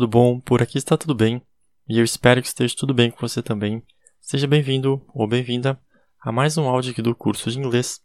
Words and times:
Tudo 0.00 0.08
bom? 0.08 0.40
Por 0.40 0.62
aqui 0.62 0.78
está 0.78 0.96
tudo 0.96 1.14
bem 1.14 1.42
e 1.86 1.98
eu 1.98 2.04
espero 2.04 2.40
que 2.40 2.48
esteja 2.48 2.74
tudo 2.74 2.94
bem 2.94 3.10
com 3.10 3.20
você 3.20 3.42
também. 3.42 3.82
Seja 4.18 4.46
bem-vindo 4.46 5.04
ou 5.12 5.28
bem-vinda 5.28 5.78
a 6.18 6.32
mais 6.32 6.56
um 6.56 6.66
áudio 6.66 6.92
aqui 6.92 7.02
do 7.02 7.14
curso 7.14 7.50
de 7.50 7.58
inglês. 7.58 8.00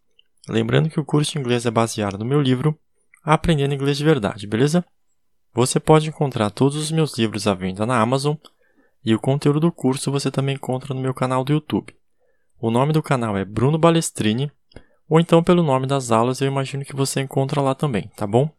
Lembrando 0.49 0.89
que 0.89 0.99
o 0.99 1.05
curso 1.05 1.31
de 1.31 1.39
inglês 1.39 1.65
é 1.65 1.71
baseado 1.71 2.17
no 2.17 2.25
meu 2.25 2.41
livro 2.41 2.77
Aprendendo 3.23 3.73
Inglês 3.73 3.97
de 3.97 4.03
Verdade, 4.03 4.45
beleza? 4.45 4.83
Você 5.53 5.79
pode 5.79 6.09
encontrar 6.09 6.49
todos 6.49 6.75
os 6.75 6.91
meus 6.91 7.17
livros 7.17 7.47
à 7.47 7.53
venda 7.53 7.85
na 7.85 7.97
Amazon 8.01 8.35
e 9.01 9.15
o 9.15 9.19
conteúdo 9.19 9.61
do 9.61 9.71
curso 9.71 10.11
você 10.11 10.29
também 10.29 10.55
encontra 10.55 10.93
no 10.93 10.99
meu 10.99 11.13
canal 11.13 11.45
do 11.45 11.53
YouTube. 11.53 11.95
O 12.59 12.69
nome 12.69 12.91
do 12.91 13.01
canal 13.01 13.37
é 13.37 13.45
Bruno 13.45 13.77
Balestrini 13.77 14.51
ou 15.07 15.17
então 15.17 15.41
pelo 15.41 15.63
nome 15.63 15.87
das 15.87 16.11
aulas 16.11 16.41
eu 16.41 16.47
imagino 16.49 16.83
que 16.83 16.93
você 16.93 17.21
encontra 17.21 17.61
lá 17.61 17.73
também, 17.73 18.11
tá 18.17 18.27
bom? 18.27 18.53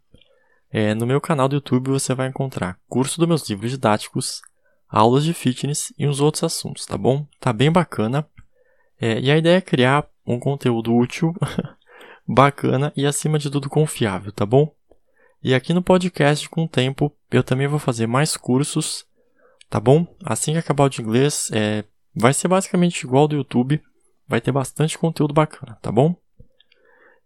É, 0.79 0.93
no 0.95 1.07
meu 1.07 1.23
canal 1.23 1.49
do 1.49 1.55
YouTube 1.55 1.89
você 1.89 2.15
vai 2.15 2.29
encontrar 2.29 2.79
curso 2.87 3.19
dos 3.19 3.27
meus 3.27 3.49
livros 3.49 3.71
didáticos, 3.71 4.43
aulas 4.87 5.25
de 5.25 5.33
fitness 5.33 5.91
e 5.99 6.07
uns 6.07 6.21
outros 6.21 6.45
assuntos, 6.45 6.85
tá 6.85 6.99
bom? 6.99 7.27
Tá 7.41 7.51
bem 7.51 7.73
bacana. 7.73 8.29
É, 9.01 9.19
e 9.19 9.31
a 9.31 9.39
ideia 9.39 9.57
é 9.57 9.61
criar 9.63 10.07
um 10.27 10.39
conteúdo 10.39 10.95
útil, 10.95 11.35
bacana 12.29 12.93
e 12.95 13.07
acima 13.07 13.39
de 13.39 13.49
tudo 13.49 13.71
confiável, 13.71 14.31
tá 14.31 14.45
bom? 14.45 14.71
E 15.43 15.55
aqui 15.55 15.73
no 15.73 15.81
podcast, 15.81 16.47
com 16.51 16.65
o 16.65 16.69
tempo, 16.69 17.11
eu 17.31 17.43
também 17.43 17.67
vou 17.67 17.79
fazer 17.79 18.07
mais 18.07 18.37
cursos, 18.37 19.07
tá 19.71 19.81
bom? 19.81 20.07
Assim 20.27 20.53
que 20.53 20.59
acabar 20.59 20.85
o 20.85 20.91
de 20.91 21.01
inglês, 21.01 21.49
é, 21.55 21.85
vai 22.15 22.35
ser 22.35 22.49
basicamente 22.49 23.01
igual 23.01 23.23
ao 23.23 23.29
do 23.29 23.37
YouTube, 23.37 23.83
vai 24.29 24.43
ter 24.43 24.53
bastante 24.53 24.99
conteúdo 24.99 25.33
bacana, 25.33 25.79
tá 25.81 25.91
bom? 25.91 26.15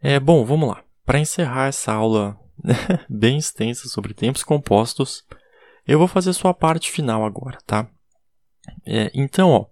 É, 0.01 0.21
bom, 0.21 0.45
vamos 0.45 0.69
lá. 0.69 0.85
Para 1.05 1.19
encerrar 1.19 1.67
essa 1.67 1.93
aula 1.93 2.40
bem 3.09 3.39
extensa 3.39 3.89
sobre 3.89 4.15
tempos 4.15 4.43
compostos. 4.43 5.25
Eu 5.87 5.99
vou 5.99 6.09
fazer 6.09 6.33
sua 6.33 6.55
parte 6.55 6.91
final 6.91 7.25
agora, 7.25 7.59
tá? 7.67 7.89
É, 8.87 9.11
então, 9.15 9.51
ó, 9.51 9.67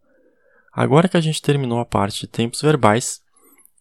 agora 0.72 1.08
que 1.08 1.16
a 1.16 1.20
gente 1.20 1.42
terminou 1.42 1.78
a 1.78 1.84
parte 1.84 2.20
de 2.20 2.26
tempos 2.26 2.60
verbais, 2.62 3.20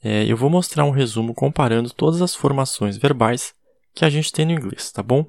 é, 0.03 0.25
eu 0.25 0.37
vou 0.37 0.49
mostrar 0.49 0.85
um 0.85 0.91
resumo 0.91 1.33
comparando 1.33 1.89
todas 1.89 2.21
as 2.21 2.35
formações 2.35 2.97
verbais 2.97 3.53
que 3.93 4.05
a 4.05 4.09
gente 4.09 4.31
tem 4.31 4.45
no 4.45 4.51
inglês, 4.51 4.91
tá 4.91 5.01
bom? 5.01 5.25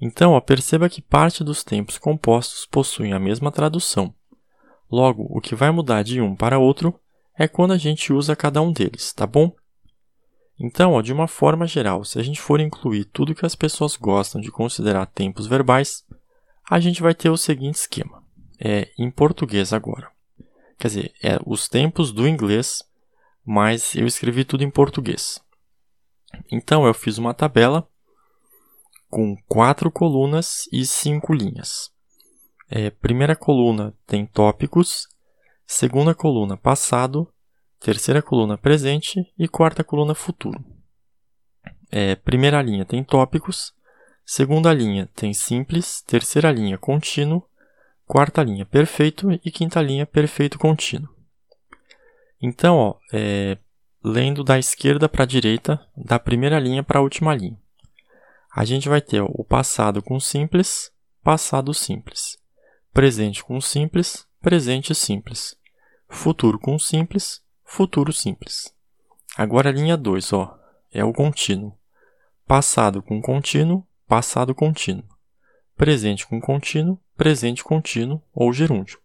Então, 0.00 0.32
ó, 0.32 0.40
perceba 0.40 0.88
que 0.88 1.02
parte 1.02 1.44
dos 1.44 1.62
tempos 1.62 1.98
compostos 1.98 2.66
possuem 2.66 3.12
a 3.12 3.18
mesma 3.18 3.52
tradução. 3.52 4.14
Logo, 4.90 5.26
o 5.30 5.40
que 5.40 5.54
vai 5.54 5.70
mudar 5.70 6.02
de 6.02 6.20
um 6.20 6.34
para 6.34 6.58
outro 6.58 6.98
é 7.38 7.46
quando 7.46 7.72
a 7.72 7.78
gente 7.78 8.12
usa 8.12 8.34
cada 8.34 8.60
um 8.60 8.72
deles, 8.72 9.12
tá 9.12 9.26
bom? 9.26 9.54
Então, 10.62 10.92
ó, 10.92 11.00
de 11.00 11.10
uma 11.10 11.26
forma 11.26 11.66
geral, 11.66 12.04
se 12.04 12.18
a 12.18 12.22
gente 12.22 12.38
for 12.38 12.60
incluir 12.60 13.06
tudo 13.06 13.34
que 13.34 13.46
as 13.46 13.54
pessoas 13.54 13.96
gostam 13.96 14.38
de 14.38 14.50
considerar 14.50 15.06
tempos 15.06 15.46
verbais, 15.46 16.04
a 16.70 16.78
gente 16.78 17.00
vai 17.00 17.14
ter 17.14 17.30
o 17.30 17.36
seguinte 17.36 17.76
esquema. 17.76 18.22
É 18.62 18.90
em 18.98 19.10
português 19.10 19.72
agora. 19.72 20.10
Quer 20.78 20.88
dizer, 20.88 21.14
é 21.22 21.38
os 21.46 21.66
tempos 21.66 22.12
do 22.12 22.28
inglês, 22.28 22.84
mas 23.42 23.94
eu 23.94 24.06
escrevi 24.06 24.44
tudo 24.44 24.62
em 24.62 24.70
português. 24.70 25.40
Então, 26.52 26.86
eu 26.86 26.92
fiz 26.92 27.16
uma 27.16 27.32
tabela 27.32 27.88
com 29.08 29.34
quatro 29.48 29.90
colunas 29.90 30.68
e 30.70 30.84
cinco 30.84 31.32
linhas. 31.32 31.90
É, 32.68 32.90
primeira 32.90 33.34
coluna 33.34 33.94
tem 34.06 34.26
tópicos, 34.26 35.08
segunda 35.66 36.14
coluna 36.14 36.56
passado, 36.56 37.26
terceira 37.80 38.22
coluna 38.22 38.56
presente. 38.56 39.32
E 39.38 39.48
quarta 39.48 39.82
coluna 39.82 40.14
futuro. 40.14 40.62
É, 41.90 42.14
primeira 42.14 42.62
linha 42.62 42.84
tem 42.84 43.02
tópicos, 43.02 43.74
segunda 44.24 44.72
linha 44.72 45.08
tem 45.14 45.34
simples, 45.34 46.02
terceira 46.02 46.52
linha 46.52 46.78
contínuo, 46.78 47.44
quarta 48.06 48.42
linha 48.44 48.64
perfeito. 48.64 49.32
E 49.44 49.50
quinta 49.50 49.80
linha 49.82 50.06
perfeito 50.06 50.58
contínuo. 50.58 51.08
Então, 52.40 52.76
ó, 52.76 52.96
é, 53.12 53.58
lendo 54.02 54.42
da 54.42 54.58
esquerda 54.58 55.08
para 55.08 55.24
a 55.24 55.26
direita, 55.26 55.84
da 55.96 56.18
primeira 56.18 56.58
linha 56.58 56.82
para 56.82 56.98
a 56.98 57.02
última 57.02 57.34
linha, 57.34 57.58
a 58.54 58.64
gente 58.64 58.88
vai 58.88 59.00
ter 59.00 59.20
ó, 59.20 59.26
o 59.30 59.44
passado 59.44 60.02
com 60.02 60.18
simples, 60.18 60.90
passado 61.22 61.74
simples, 61.74 62.38
presente 62.92 63.44
com 63.44 63.60
simples, 63.60 64.26
presente 64.40 64.94
simples, 64.94 65.54
futuro 66.08 66.58
com 66.58 66.78
simples, 66.78 67.42
futuro 67.70 68.12
simples. 68.12 68.74
Agora 69.36 69.68
a 69.68 69.72
linha 69.72 69.96
2, 69.96 70.32
ó, 70.32 70.58
é 70.92 71.04
o 71.04 71.12
contínuo. 71.12 71.72
Passado 72.44 73.00
com 73.00 73.22
contínuo, 73.22 73.86
passado 74.08 74.52
contínuo. 74.52 75.04
Presente 75.76 76.26
com 76.26 76.40
contínuo, 76.40 76.98
presente 77.16 77.62
contínuo 77.62 78.20
ou 78.34 78.52
gerúndio. 78.52 78.98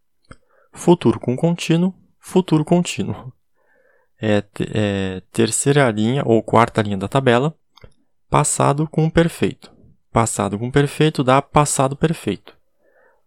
Futuro 0.74 1.20
com 1.20 1.36
contínuo, 1.36 1.94
futuro 2.18 2.66
contínuo. 2.66 3.31
É, 4.20 4.44
é, 4.74 5.22
terceira 5.31 5.92
linha 5.92 6.24
ou 6.25 6.42
quarta 6.42 6.81
linha 6.81 6.98
da 6.98 7.08
tabela, 7.08 7.56
passado 8.31 8.88
com 8.88 9.08
perfeito. 9.12 9.72
Passado 10.12 10.58
com 10.58 10.72
perfeito 10.72 11.24
dá 11.24 11.40
passado 11.40 11.96
perfeito. 11.96 12.58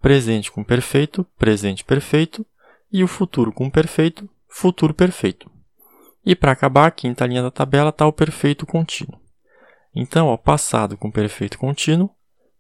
Presente 0.00 0.50
com 0.50 0.65
perfeito, 0.65 1.25
presente 1.38 1.84
perfeito. 1.84 2.44
E 2.91 3.04
o 3.04 3.09
futuro 3.09 3.53
com 3.53 3.71
perfeito, 3.71 4.28
futuro 4.48 4.94
perfeito. 4.94 5.50
E 6.25 6.34
para 6.34 6.53
acabar, 6.53 6.86
a 6.86 6.91
quinta 6.91 7.26
linha 7.26 7.42
da 7.42 7.50
tabela 7.50 7.91
está 7.91 8.06
o 8.06 8.12
perfeito 8.12 8.66
contínuo. 8.66 9.20
Então, 9.94 10.28
ó, 10.28 10.36
passado 10.36 10.97
com 10.97 11.10
perfeito 11.10 11.59
contínuo, 11.59 12.10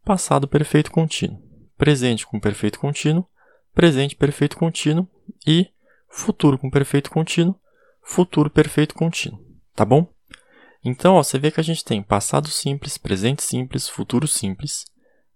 passado 0.04 0.48
perfeito 0.48 0.90
contínuo, 0.90 1.42
presente 1.76 2.26
com 2.26 2.40
perfeito 2.40 2.78
contínuo, 2.78 3.26
presente 3.74 4.16
perfeito 4.16 4.56
contínuo 4.56 5.08
e 5.46 5.68
futuro 6.08 6.58
com 6.58 6.70
perfeito 6.70 7.10
contínuo, 7.10 7.58
futuro 8.02 8.48
perfeito 8.48 8.94
contínuo, 8.94 9.44
tá 9.74 9.84
bom? 9.84 10.06
Então, 10.82 11.16
ó, 11.16 11.22
você 11.22 11.38
vê 11.38 11.50
que 11.50 11.60
a 11.60 11.64
gente 11.64 11.84
tem 11.84 12.02
passado 12.02 12.48
simples, 12.48 12.96
presente 12.96 13.42
simples, 13.42 13.88
futuro 13.88 14.26
simples, 14.26 14.86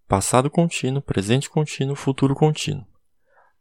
passado 0.08 0.50
contínuo, 0.50 1.02
presente 1.02 1.50
contínuo, 1.50 1.94
futuro 1.94 2.34
contínuo 2.34 2.86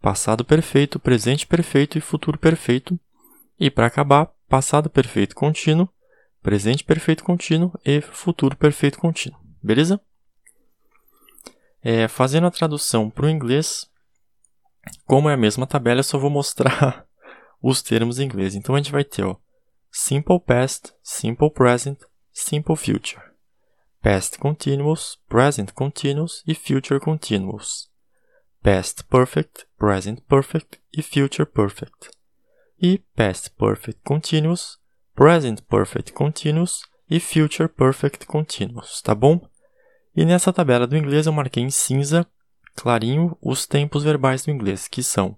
passado 0.02 0.44
perfeito, 0.44 1.00
presente 1.00 1.46
perfeito 1.46 1.98
e 1.98 2.02
futuro 2.02 2.38
perfeito. 2.38 3.00
E 3.60 3.70
para 3.70 3.86
acabar, 3.86 4.32
passado 4.50 4.90
perfeito 4.90 5.36
contínuo, 5.36 5.88
presente 6.42 6.84
perfeito 6.84 7.24
contínuo 7.24 7.72
e 7.86 8.02
futuro 8.02 8.58
perfeito 8.58 8.98
contínuo. 8.98 9.40
Beleza? 9.62 10.02
É, 11.84 12.08
fazendo 12.08 12.48
a 12.48 12.52
tradução 12.52 13.10
para 13.10 13.28
o 13.28 13.30
inglês, 13.30 13.90
como 15.06 15.30
é 15.30 15.34
a 15.34 15.38
mesma 15.38 15.68
tabela, 15.68 16.00
eu 16.00 16.04
só 16.04 16.18
vou 16.18 16.30
mostrar 16.30 17.06
os 17.62 17.82
termos 17.82 18.20
em 18.20 18.26
inglês. 18.26 18.56
Então 18.56 18.74
a 18.74 18.80
gente 18.80 18.92
vai 18.92 19.04
ter 19.04 19.24
ó, 19.24 19.38
Simple 19.92 20.40
Past, 20.40 20.94
Simple 21.04 21.52
Present, 21.52 22.00
Simple 22.32 22.76
Future. 22.76 23.22
Past 24.02 24.40
Continuous, 24.40 25.20
Present 25.30 25.72
Continuous 25.74 26.44
e 26.48 26.56
Future 26.56 27.00
Continuous 27.00 27.91
past 28.64 29.04
perfect, 29.06 29.66
present 29.78 30.22
perfect 30.28 30.80
e 30.96 31.02
future 31.02 31.46
perfect. 31.46 32.12
E 32.80 33.00
past 33.16 33.52
perfect 33.58 34.00
continuous, 34.04 34.78
present 35.16 35.62
perfect 35.64 36.14
continuous 36.14 36.82
e 37.10 37.20
future 37.20 37.68
perfect 37.68 38.26
continuous, 38.26 39.02
tá 39.02 39.16
bom? 39.16 39.42
E 40.16 40.26
nessa 40.26 40.54
tabela 40.54 40.86
do 40.86 40.98
inglês 40.98 41.26
eu 41.26 41.34
marquei 41.34 41.64
em 41.64 41.70
cinza, 41.70 42.28
clarinho, 42.76 43.38
os 43.42 43.66
tempos 43.66 44.04
verbais 44.04 44.46
do 44.46 44.52
inglês, 44.52 44.88
que 44.88 45.02
são 45.02 45.38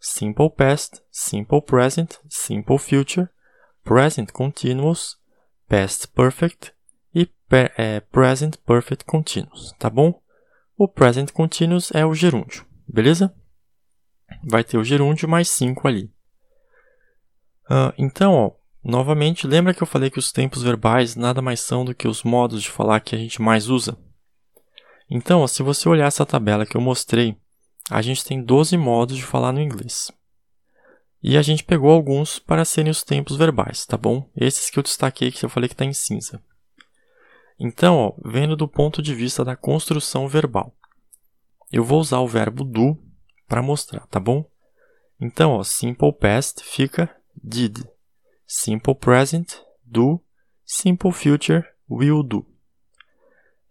simple 0.00 0.50
past, 0.50 1.02
simple 1.10 1.60
present, 1.62 2.16
simple 2.28 2.78
future, 2.78 3.28
present 3.82 4.30
continuous, 4.32 5.16
past 5.68 6.08
perfect 6.08 6.72
e 7.14 7.28
é, 7.76 8.00
present 8.00 8.56
perfect 8.66 9.04
continuous, 9.04 9.72
tá 9.78 9.90
bom? 9.90 10.23
O 10.76 10.88
present 10.88 11.30
continuous 11.30 11.92
é 11.94 12.04
o 12.04 12.14
gerúndio, 12.14 12.66
beleza? 12.88 13.32
Vai 14.42 14.64
ter 14.64 14.76
o 14.76 14.82
gerúndio 14.82 15.28
mais 15.28 15.48
5 15.50 15.86
ali. 15.86 16.12
Uh, 17.70 17.94
então, 17.96 18.34
ó, 18.34 18.50
novamente, 18.82 19.46
lembra 19.46 19.72
que 19.72 19.82
eu 19.82 19.86
falei 19.86 20.10
que 20.10 20.18
os 20.18 20.32
tempos 20.32 20.62
verbais 20.62 21.14
nada 21.14 21.40
mais 21.40 21.60
são 21.60 21.84
do 21.84 21.94
que 21.94 22.08
os 22.08 22.24
modos 22.24 22.60
de 22.60 22.70
falar 22.70 22.98
que 22.98 23.14
a 23.14 23.18
gente 23.18 23.40
mais 23.40 23.68
usa? 23.68 23.96
Então, 25.08 25.42
ó, 25.42 25.46
se 25.46 25.62
você 25.62 25.88
olhar 25.88 26.06
essa 26.06 26.26
tabela 26.26 26.66
que 26.66 26.76
eu 26.76 26.80
mostrei, 26.80 27.36
a 27.88 28.02
gente 28.02 28.24
tem 28.24 28.42
12 28.42 28.76
modos 28.76 29.16
de 29.16 29.24
falar 29.24 29.52
no 29.52 29.60
inglês. 29.60 30.10
E 31.22 31.36
a 31.36 31.42
gente 31.42 31.62
pegou 31.62 31.92
alguns 31.92 32.40
para 32.40 32.64
serem 32.64 32.90
os 32.90 33.04
tempos 33.04 33.36
verbais, 33.36 33.86
tá 33.86 33.96
bom? 33.96 34.28
Esses 34.36 34.70
que 34.70 34.78
eu 34.78 34.82
destaquei 34.82 35.30
que 35.30 35.44
eu 35.44 35.48
falei 35.48 35.68
que 35.68 35.74
está 35.74 35.84
em 35.84 35.92
cinza. 35.92 36.42
Então, 37.58 37.96
ó, 37.96 38.12
vendo 38.24 38.56
do 38.56 38.66
ponto 38.66 39.00
de 39.00 39.14
vista 39.14 39.44
da 39.44 39.56
construção 39.56 40.28
verbal, 40.28 40.74
eu 41.72 41.84
vou 41.84 42.00
usar 42.00 42.20
o 42.20 42.28
verbo 42.28 42.64
do 42.64 42.98
para 43.48 43.62
mostrar, 43.62 44.06
tá 44.06 44.18
bom? 44.18 44.48
Então, 45.20 45.52
ó, 45.52 45.62
simple 45.62 46.12
past 46.12 46.62
fica 46.64 47.14
did, 47.42 47.86
simple 48.46 48.94
present 48.94 49.54
do, 49.84 50.20
simple 50.64 51.12
future 51.12 51.64
will 51.88 52.22
do. 52.22 52.46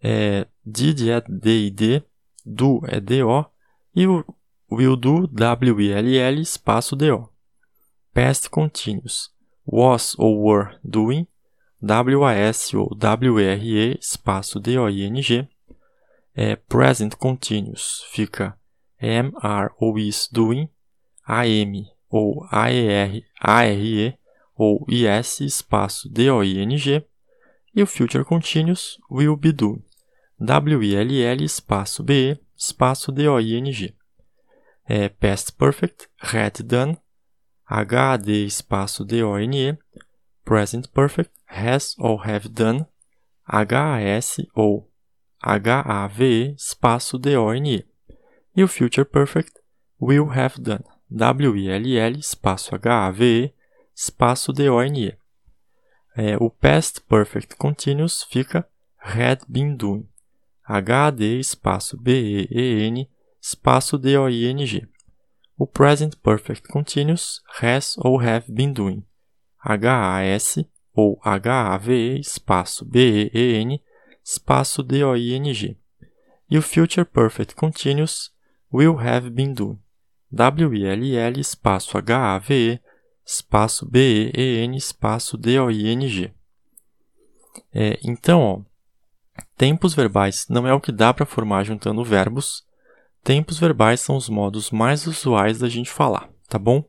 É, 0.02 0.46
did 0.64 1.08
é 1.08 1.20
D 1.28 1.66
e 1.66 1.70
D, 1.70 2.02
do 2.44 2.80
é 2.86 3.00
do 3.00 3.46
e 3.94 4.06
o 4.06 4.24
will 4.70 4.96
do, 4.96 5.26
W-I-L-L, 5.26 6.40
espaço 6.40 6.96
do. 6.96 7.28
Past 8.12 8.48
continuous, 8.50 9.30
was 9.66 10.14
ou 10.18 10.44
were 10.44 10.78
doing, 10.82 11.26
W-A-S 11.84 12.74
ou 12.76 12.94
W-R-E, 12.94 13.98
espaço 14.00 14.58
D-O-I-N-G. 14.58 15.46
É, 16.34 16.56
present 16.56 17.14
continuous 17.14 18.02
fica 18.10 18.58
am, 19.00 19.32
are 19.42 19.70
ou 19.78 19.98
is 19.98 20.28
doing, 20.32 20.68
am 21.26 21.86
ou 22.08 22.46
aer, 22.50 23.22
are 23.38 24.18
ou 24.56 24.86
is, 24.88 25.40
espaço 25.40 26.08
D-O-I-N-G. 26.08 27.04
E 27.76 27.82
o 27.82 27.86
future 27.86 28.24
continuous 28.24 28.98
will 29.10 29.36
be 29.36 29.52
doing, 29.52 29.84
W-I-L-L, 30.40 31.44
espaço 31.44 32.02
B-E, 32.02 32.40
espaço 32.56 33.12
D-O-I-N-G. 33.12 33.94
É, 34.86 35.08
past 35.08 35.52
perfect, 35.52 36.08
had 36.18 36.62
done, 36.64 36.96
H-A-D, 37.66 38.44
espaço 38.44 39.04
D-O-N-E. 39.04 39.76
Present 40.44 40.88
perfect, 40.88 41.32
has 41.46 41.94
ou 41.98 42.16
have 42.16 42.48
done, 42.48 42.86
H-A-S 43.46 44.48
ou 44.54 44.90
H-A-V-E, 45.40 46.54
espaço 46.54 47.18
D-O-N-E. 47.18 47.86
E 48.56 48.64
o 48.64 48.68
future 48.68 49.04
perfect, 49.04 49.52
will 50.00 50.30
have 50.30 50.60
done, 50.60 50.84
W-I-L-L, 51.10 52.18
espaço 52.18 52.74
H-A-V-E, 52.74 53.52
espaço 53.94 54.52
D-O-N-E. 54.52 55.16
É, 56.16 56.36
o 56.38 56.48
past 56.48 57.00
perfect 57.02 57.56
continuous 57.56 58.22
fica 58.22 58.66
had 58.98 59.40
been 59.48 59.76
doing, 59.76 60.08
H-A-D, 60.62 61.40
espaço 61.40 62.00
B-E-E-N, 62.00 63.10
espaço 63.40 63.98
D-O-I-N-G. 63.98 64.88
O 65.58 65.66
present 65.66 66.16
perfect 66.22 66.66
continuous 66.68 67.42
has 67.60 67.96
ou 67.98 68.18
have 68.18 68.50
been 68.50 68.72
doing, 68.72 69.04
H-A-S 69.58 70.66
ou 70.94 71.20
H-A-V-E, 71.22 72.20
espaço 72.20 72.84
B-E-E-N, 72.84 73.82
espaço 74.22 74.82
D-O-I-N-G. 74.82 75.76
E 76.48 76.58
o 76.58 76.62
future 76.62 77.04
perfect 77.04 77.54
continuous 77.54 78.32
will 78.72 78.98
have 78.98 79.28
been 79.30 79.52
doing, 79.52 79.78
W-I-L-L, 80.32 81.40
espaço 81.40 81.98
H-A-V-E, 81.98 82.80
espaço 83.26 83.88
B-E-E-N, 83.90 84.76
espaço 84.76 85.36
D-O-I-N-G. 85.36 86.32
É, 87.72 87.98
então, 88.02 88.40
ó, 88.40 88.60
tempos 89.56 89.94
verbais 89.94 90.46
não 90.48 90.66
é 90.66 90.72
o 90.72 90.80
que 90.80 90.92
dá 90.92 91.12
para 91.12 91.26
formar 91.26 91.64
juntando 91.64 92.04
verbos. 92.04 92.64
Tempos 93.22 93.58
verbais 93.58 94.00
são 94.00 94.16
os 94.16 94.28
modos 94.28 94.70
mais 94.70 95.06
usuais 95.06 95.58
da 95.58 95.68
gente 95.68 95.90
falar, 95.90 96.28
tá 96.48 96.58
bom? 96.58 96.84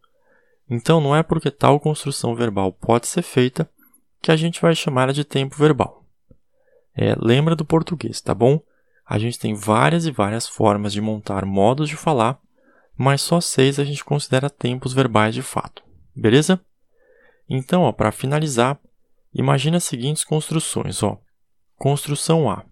Então, 0.69 0.99
não 0.99 1.15
é 1.15 1.23
porque 1.23 1.49
tal 1.49 1.79
construção 1.79 2.35
verbal 2.35 2.73
pode 2.73 3.07
ser 3.07 3.21
feita 3.21 3.69
que 4.25 4.31
a 4.31 4.35
gente 4.35 4.59
vai 4.59 4.73
chamar 4.73 5.13
de 5.13 5.23
tempo 5.23 5.55
verbal. 5.55 6.03
É, 6.95 7.15
lembra 7.15 7.55
do 7.55 7.63
português, 7.63 8.19
tá 8.19 8.33
bom? 8.33 8.59
A 9.05 9.19
gente 9.19 9.37
tem 9.37 9.53
várias 9.53 10.07
e 10.07 10.11
várias 10.11 10.47
formas 10.47 10.93
de 10.93 10.99
montar 10.99 11.45
modos 11.45 11.87
de 11.87 11.95
falar, 11.95 12.39
mas 12.97 13.21
só 13.21 13.39
seis 13.39 13.77
a 13.77 13.83
gente 13.83 14.03
considera 14.03 14.49
tempos 14.49 14.93
verbais 14.93 15.35
de 15.35 15.43
fato, 15.43 15.83
beleza? 16.15 16.59
Então, 17.47 17.93
para 17.93 18.11
finalizar, 18.11 18.79
imagine 19.31 19.77
as 19.77 19.83
seguintes 19.83 20.23
construções. 20.23 21.03
Ó. 21.03 21.19
Construção 21.75 22.49
A. 22.49 22.65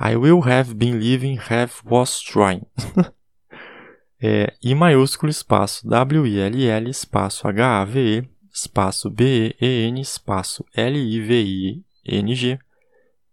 I 0.00 0.16
will 0.16 0.42
have 0.42 0.74
been 0.74 0.98
living, 0.98 1.38
have 1.48 1.74
was 1.84 2.18
trying. 2.18 2.66
é, 4.20 4.52
I 4.60 4.74
maiúsculo 4.74 5.30
espaço 5.30 5.88
W-I-L-L 5.88 6.90
espaço 6.90 7.46
H-A-V-E 7.46 8.31
espaço 8.52 9.08
B-E-E-N 9.10 10.00
espaço 10.00 10.64
L-I-V-I-N-G 10.74 12.58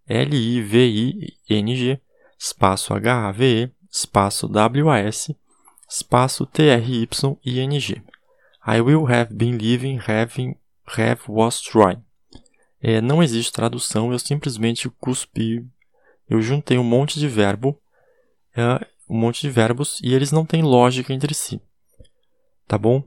L-I-V-I-N-G 0.07 1.99
espaço 2.39 2.93
H-A-V-E 2.93 3.71
espaço 3.91 4.47
W-A-S 4.47 5.35
espaço 5.89 6.45
T-R-Y-I-N-G 6.45 8.03
I 8.65 8.81
will 8.81 9.07
have 9.07 9.33
been 9.33 9.57
living, 9.57 9.97
having, 9.97 10.55
have 10.85 11.21
was 11.27 11.61
trying. 11.61 12.03
É, 12.81 13.01
não 13.01 13.23
existe 13.23 13.51
tradução, 13.51 14.11
eu 14.11 14.19
simplesmente 14.19 14.89
cuspi, 14.89 15.65
eu 16.29 16.41
juntei 16.41 16.77
um 16.77 16.83
monte 16.83 17.19
de 17.19 17.27
verbo, 17.27 17.79
é, 18.55 18.85
um 19.09 19.17
monte 19.17 19.41
de 19.41 19.49
verbos 19.49 19.99
e 20.03 20.13
eles 20.13 20.31
não 20.31 20.45
têm 20.45 20.61
lógica 20.61 21.11
entre 21.13 21.33
si. 21.33 21.59
Tá 22.67 22.77
bom? 22.77 23.03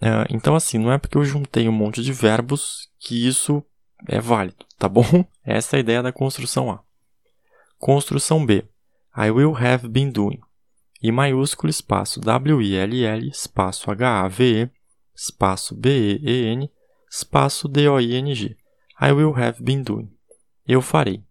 É, 0.00 0.26
então, 0.30 0.54
assim, 0.54 0.78
não 0.78 0.92
é 0.92 0.98
porque 0.98 1.16
eu 1.16 1.24
juntei 1.24 1.68
um 1.68 1.72
monte 1.72 2.02
de 2.02 2.12
verbos 2.12 2.88
que 2.98 3.26
isso 3.26 3.62
é 4.06 4.20
válido, 4.20 4.64
tá 4.78 4.88
bom? 4.88 5.24
Essa 5.44 5.76
é 5.76 5.78
a 5.78 5.80
ideia 5.80 6.02
da 6.02 6.12
construção 6.12 6.70
A. 6.70 6.82
Construção 7.78 8.44
B. 8.44 8.64
I 9.16 9.30
will 9.30 9.56
have 9.56 9.88
been 9.88 10.10
doing. 10.10 10.40
I 11.02 11.10
maiúsculo 11.12 11.70
espaço 11.70 12.20
W-I-L-L 12.20 13.28
espaço 13.28 13.90
H-A-V-E 13.90 14.70
espaço 15.14 15.74
B-E-E-N 15.74 16.70
espaço 17.10 17.68
D-O-I-N-G. 17.68 18.56
I 19.00 19.12
will 19.12 19.34
have 19.34 19.62
been 19.62 19.82
doing. 19.82 20.10
Eu 20.66 20.82
farei. 20.82 21.22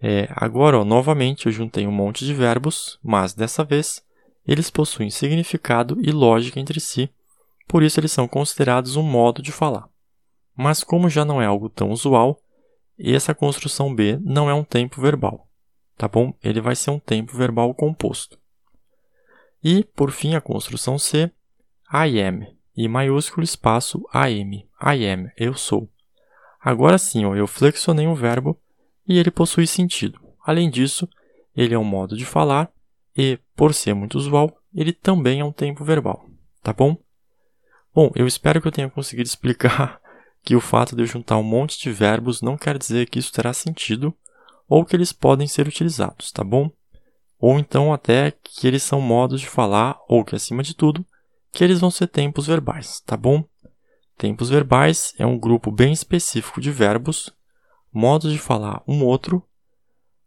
É, 0.00 0.28
agora, 0.34 0.78
ó, 0.78 0.84
novamente, 0.84 1.46
eu 1.46 1.52
juntei 1.52 1.86
um 1.86 1.92
monte 1.92 2.24
de 2.24 2.32
verbos, 2.32 2.98
mas 3.02 3.34
dessa 3.34 3.62
vez 3.62 4.02
eles 4.46 4.70
possuem 4.70 5.10
significado 5.10 5.98
e 6.00 6.10
lógica 6.10 6.58
entre 6.58 6.80
si, 6.80 7.10
por 7.70 7.84
isso 7.84 8.00
eles 8.00 8.10
são 8.10 8.26
considerados 8.26 8.96
um 8.96 9.02
modo 9.02 9.40
de 9.40 9.52
falar. 9.52 9.88
Mas 10.56 10.82
como 10.82 11.08
já 11.08 11.24
não 11.24 11.40
é 11.40 11.46
algo 11.46 11.68
tão 11.68 11.92
usual, 11.92 12.42
essa 12.98 13.32
construção 13.32 13.94
B 13.94 14.18
não 14.24 14.50
é 14.50 14.54
um 14.54 14.64
tempo 14.64 15.00
verbal, 15.00 15.48
tá 15.96 16.08
bom? 16.08 16.34
Ele 16.42 16.60
vai 16.60 16.74
ser 16.74 16.90
um 16.90 16.98
tempo 16.98 17.36
verbal 17.36 17.72
composto. 17.72 18.36
E, 19.62 19.84
por 19.84 20.10
fim, 20.10 20.34
a 20.34 20.40
construção 20.40 20.98
C, 20.98 21.30
I 21.94 22.20
am, 22.20 22.44
e 22.76 22.88
maiúsculo 22.88 23.44
espaço 23.44 24.04
am, 24.12 24.66
I 24.82 25.06
am, 25.06 25.30
eu 25.36 25.54
sou. 25.54 25.88
Agora 26.60 26.98
sim, 26.98 27.24
ó, 27.24 27.36
eu 27.36 27.46
flexionei 27.46 28.08
um 28.08 28.16
verbo 28.16 28.58
e 29.06 29.16
ele 29.16 29.30
possui 29.30 29.68
sentido. 29.68 30.20
Além 30.44 30.68
disso, 30.68 31.08
ele 31.56 31.72
é 31.72 31.78
um 31.78 31.84
modo 31.84 32.16
de 32.16 32.24
falar 32.24 32.68
e, 33.16 33.38
por 33.54 33.72
ser 33.72 33.94
muito 33.94 34.18
usual, 34.18 34.60
ele 34.74 34.92
também 34.92 35.38
é 35.38 35.44
um 35.44 35.52
tempo 35.52 35.84
verbal, 35.84 36.26
tá 36.64 36.72
bom? 36.72 36.98
Bom, 37.92 38.10
eu 38.14 38.26
espero 38.26 38.60
que 38.60 38.68
eu 38.68 38.72
tenha 38.72 38.88
conseguido 38.88 39.28
explicar 39.28 40.00
que 40.42 40.54
o 40.54 40.60
fato 40.60 40.94
de 40.94 41.02
eu 41.02 41.06
juntar 41.06 41.36
um 41.36 41.42
monte 41.42 41.78
de 41.78 41.90
verbos 41.90 42.40
não 42.40 42.56
quer 42.56 42.78
dizer 42.78 43.08
que 43.08 43.18
isso 43.18 43.32
terá 43.32 43.52
sentido 43.52 44.14
ou 44.68 44.84
que 44.84 44.94
eles 44.94 45.12
podem 45.12 45.48
ser 45.48 45.66
utilizados, 45.66 46.30
tá 46.30 46.44
bom? 46.44 46.70
Ou 47.38 47.58
então 47.58 47.92
até 47.92 48.30
que 48.30 48.66
eles 48.66 48.82
são 48.82 49.00
modos 49.00 49.40
de 49.40 49.48
falar 49.48 49.98
ou 50.08 50.24
que, 50.24 50.36
acima 50.36 50.62
de 50.62 50.74
tudo, 50.74 51.04
que 51.50 51.64
eles 51.64 51.80
vão 51.80 51.90
ser 51.90 52.06
tempos 52.06 52.46
verbais, 52.46 53.00
tá 53.00 53.16
bom? 53.16 53.44
Tempos 54.16 54.48
verbais 54.50 55.12
é 55.18 55.26
um 55.26 55.38
grupo 55.38 55.72
bem 55.72 55.92
específico 55.92 56.60
de 56.60 56.70
verbos, 56.70 57.34
modos 57.92 58.32
de 58.32 58.38
falar 58.38 58.82
um 58.86 59.04
outro, 59.04 59.42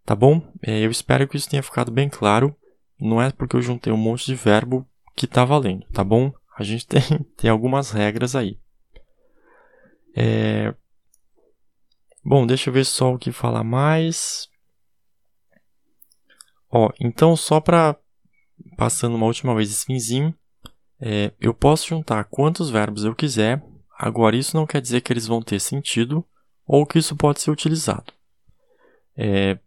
tá 0.03 0.15
bom? 0.15 0.41
É, 0.61 0.79
eu 0.85 0.91
espero 0.91 1.27
que 1.27 1.37
isso 1.37 1.49
tenha 1.49 1.63
ficado 1.63 1.91
bem 1.91 2.09
claro. 2.09 2.53
Não 2.99 3.21
é 3.21 3.31
porque 3.31 3.55
eu 3.55 3.61
juntei 3.61 3.93
um 3.93 3.97
monte 3.97 4.25
de 4.25 4.35
verbo 4.35 4.85
que 5.15 5.25
está 5.25 5.45
valendo, 5.45 5.85
tá 5.93 6.03
bom? 6.03 6.33
A 6.57 6.63
gente 6.63 6.85
tem, 6.87 7.01
tem 7.37 7.49
algumas 7.49 7.91
regras 7.91 8.35
aí. 8.35 8.59
É... 10.15 10.73
Bom, 12.23 12.45
deixa 12.47 12.69
eu 12.69 12.73
ver 12.73 12.85
só 12.85 13.13
o 13.13 13.17
que 13.17 13.31
falar 13.31 13.63
mais. 13.63 14.47
Ó, 16.69 16.89
então 16.99 17.35
só 17.35 17.59
para 17.59 17.97
passando 18.77 19.15
uma 19.15 19.25
última 19.25 19.53
vez 19.55 19.69
esse 19.69 19.85
finzinho, 19.85 20.33
é, 20.99 21.33
eu 21.39 21.53
posso 21.53 21.87
juntar 21.87 22.23
quantos 22.25 22.69
verbos 22.69 23.03
eu 23.03 23.13
quiser. 23.13 23.61
Agora 23.97 24.35
isso 24.35 24.55
não 24.55 24.65
quer 24.65 24.81
dizer 24.81 25.01
que 25.01 25.11
eles 25.11 25.27
vão 25.27 25.41
ter 25.41 25.59
sentido 25.59 26.25
ou 26.65 26.85
que 26.85 26.97
isso 26.97 27.15
pode 27.15 27.41
ser 27.41 27.51
utilizado. 27.51 28.11
É, 29.15 29.59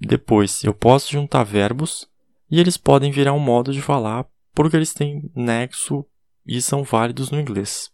depois, 0.00 0.64
eu 0.64 0.74
posso 0.74 1.12
juntar 1.12 1.44
verbos 1.44 2.08
e 2.50 2.58
eles 2.58 2.76
podem 2.76 3.10
virar 3.10 3.32
um 3.32 3.38
modo 3.38 3.72
de 3.72 3.82
falar 3.82 4.26
porque 4.54 4.76
eles 4.76 4.92
têm 4.92 5.30
nexo 5.34 6.04
e 6.48 6.62
são 6.62 6.82
válidos 6.82 7.30
no 7.30 7.38
inglês. 7.38 7.90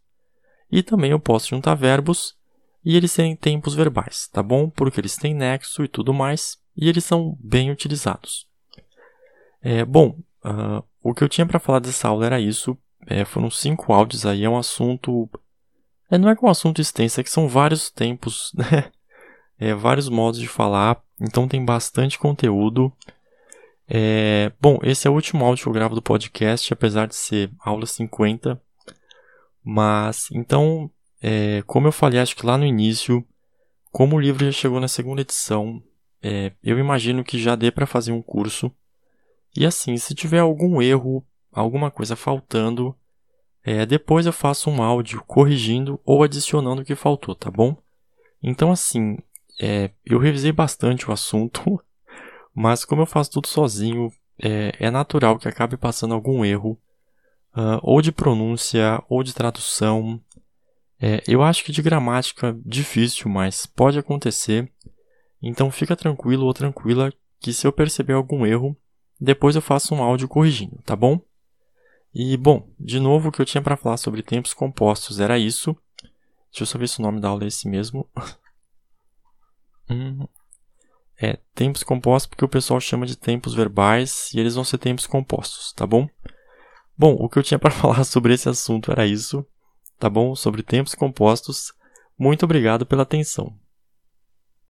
E 0.71 0.83
também 0.83 1.11
eu 1.11 1.19
posso 1.19 1.49
juntar 1.49 1.75
verbos 1.75 2.37
e 2.85 2.97
eles 2.97 3.13
têm 3.13 3.35
tempos 3.35 3.75
verbais, 3.75 4.29
tá 4.33 4.43
bom? 4.43 4.71
Porque 4.71 5.01
eles 5.01 5.17
têm 5.17 5.35
nexo 5.35 5.83
e 5.83 5.89
tudo 5.89 6.15
mais 6.15 6.57
e 6.77 6.89
eles 6.89 7.05
são 7.05 7.37
bem 7.41 7.71
utilizados. 7.71 8.47
É, 9.61 9.85
bom, 9.85 10.19
uh, 10.45 10.85
o 11.03 11.13
que 11.13 11.25
eu 11.25 11.29
tinha 11.29 11.47
para 11.47 11.59
falar 11.59 11.81
dessa 11.81 12.09
aula 12.09 12.27
era 12.27 12.41
isso. 12.41 12.79
É, 13.07 13.25
foram 13.25 13.51
cinco 13.51 13.93
áudios 13.93 14.25
aí, 14.25 14.45
é 14.45 14.49
um 14.49 14.57
assunto. 14.57 15.29
É, 16.11 16.17
não 16.17 16.29
é 16.29 16.37
que 16.37 16.45
é 16.45 16.49
um 16.49 16.51
assunto 16.51 16.81
extenso, 16.81 17.21
é 17.21 17.25
que 17.25 17.31
são 17.31 17.49
vários 17.49 17.91
tempos, 17.91 18.53
né? 18.57 18.91
É, 19.59 19.75
vários 19.75 20.09
modos 20.09 20.41
de 20.41 20.49
falar, 20.49 21.01
então 21.21 21.49
tem 21.49 21.65
bastante 21.65 22.19
conteúdo. 22.19 22.93
É, 23.89 24.53
bom, 24.61 24.79
esse 24.83 25.07
é 25.07 25.11
o 25.11 25.15
último 25.15 25.45
áudio 25.45 25.65
que 25.65 25.69
eu 25.69 25.73
gravo 25.73 25.95
do 25.95 26.03
podcast, 26.03 26.73
apesar 26.73 27.07
de 27.07 27.15
ser 27.15 27.51
aula 27.61 27.87
50. 27.87 28.61
Mas, 29.63 30.29
então, 30.33 30.91
é, 31.23 31.63
como 31.63 31.89
eu 31.89 31.93
falei, 31.93 32.21
acho 32.21 32.37
que 32.37 32.47
lá 32.47 32.59
no 32.59 32.67
início, 32.67 33.27
como 33.91 34.17
o 34.17 34.21
livro 34.21 34.45
já 34.45 34.53
chegou 34.53 34.81
na 34.81 34.89
segunda 34.89 35.23
edição, 35.23 35.83
é, 36.23 36.53
eu 36.63 36.79
imagino 36.79 37.23
que 37.25 37.39
já 37.39 37.55
dê 37.55 37.71
para 37.71 37.87
fazer 37.87 38.13
um 38.13 38.23
curso. 38.23 38.71
E 39.57 39.65
assim, 39.65 39.97
se 39.97 40.15
tiver 40.15 40.41
algum 40.41 40.83
erro, 40.83 41.25
alguma 41.53 41.91
coisa 41.91 42.17
faltando, 42.17 42.95
é, 43.63 43.87
depois 43.87 44.27
eu 44.27 44.33
faço 44.33 44.69
um 44.69 44.83
áudio 44.83 45.23
corrigindo 45.27 46.01
ou 46.05 46.23
adicionando 46.23 46.83
o 46.83 46.85
que 46.85 46.95
faltou, 46.95 47.35
tá 47.35 47.51
bom? 47.51 47.77
Então, 48.43 48.71
assim, 48.71 49.17
é, 49.61 49.91
eu 50.05 50.19
revisei 50.19 50.53
bastante 50.53 51.09
o 51.09 51.13
assunto, 51.13 51.81
mas 52.55 52.85
como 52.85 53.03
eu 53.03 53.07
faço 53.07 53.33
tudo 53.33 53.49
sozinho, 53.49 54.13
é, 54.39 54.75
é 54.79 54.91
natural 54.91 55.39
que 55.39 55.49
acabe 55.49 55.77
passando 55.77 56.15
algum 56.15 56.45
erro, 56.45 56.79
uh, 57.57 57.81
ou 57.83 58.01
de 58.01 58.13
pronúncia, 58.13 59.03
ou 59.09 59.23
de 59.23 59.35
tradução. 59.35 60.21
É, 61.01 61.23
eu 61.27 61.43
acho 61.43 61.65
que 61.65 61.73
de 61.73 61.83
gramática 61.83 62.57
difícil, 62.65 63.29
mas 63.29 63.67
pode 63.67 63.99
acontecer. 63.99 64.71
Então 65.43 65.71
fica 65.71 65.97
tranquilo 65.97 66.47
ou 66.47 66.55
tranquila 66.55 67.13
que 67.41 67.53
se 67.53 67.67
eu 67.67 67.73
perceber 67.73 68.15
algum 68.15 68.47
erro, 68.47 68.77
depois 69.21 69.55
eu 69.55 69.63
faço 69.63 69.95
um 69.95 70.03
áudio 70.03 70.29
corrigindo, 70.29 70.81
tá 70.85 70.97
bom? 70.97 71.21
E, 72.15 72.37
bom, 72.37 72.69
de 72.79 73.01
novo, 73.01 73.29
o 73.29 73.33
que 73.33 73.41
eu 73.41 73.45
tinha 73.45 73.61
para 73.61 73.77
falar 73.77 73.97
sobre 73.97 74.23
tempos 74.23 74.55
compostos 74.55 75.19
era 75.19 75.39
isso. 75.39 75.77
Deixa 76.51 76.63
eu 76.63 76.67
só 76.67 76.79
ver 76.79 76.89
se 76.89 77.01
o 77.01 77.03
nome 77.03 77.21
da 77.21 77.29
aula 77.29 77.43
é 77.43 77.49
esse 77.49 77.69
mesmo. 77.69 78.09
hum, 79.91 80.29
é, 81.21 81.39
tempos 81.55 81.83
compostos 81.83 82.27
porque 82.27 82.45
o 82.45 82.49
pessoal 82.49 82.81
chama 82.81 83.07
de 83.07 83.17
tempos 83.17 83.55
verbais 83.55 84.31
e 84.35 84.41
eles 84.41 84.55
vão 84.55 84.65
ser 84.65 84.79
tempos 84.79 85.07
compostos, 85.07 85.73
tá 85.73 85.87
bom? 85.87 86.09
Bom, 86.97 87.15
o 87.15 87.29
que 87.29 87.39
eu 87.39 87.43
tinha 87.43 87.59
para 87.61 87.71
falar 87.71 88.05
sobre 88.05 88.35
esse 88.35 88.49
assunto 88.49 88.91
era 88.91 89.07
isso, 89.07 89.47
tá 89.99 90.09
bom? 90.09 90.35
Sobre 90.35 90.63
tempos 90.63 90.95
compostos. 90.95 91.73
Muito 92.19 92.45
obrigado 92.45 92.87
pela 92.87 93.03
atenção. 93.03 93.53